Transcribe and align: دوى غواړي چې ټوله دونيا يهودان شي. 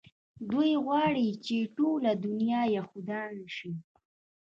دوى 0.49 0.71
غواړي 0.85 1.27
چې 1.45 1.57
ټوله 1.75 2.11
دونيا 2.25 2.61
يهودان 2.75 3.33
شي. 3.55 3.71